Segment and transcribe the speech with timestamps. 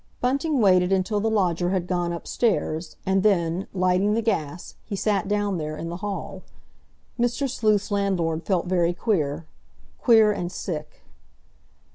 [0.19, 5.27] Bunting waited until the lodger had gone upstairs, and then, lighting the gas, he sat
[5.27, 6.41] down there, in the hall.
[7.19, 7.47] Mr.
[7.47, 11.03] Sleuth's landlord felt very queer—queer and sick.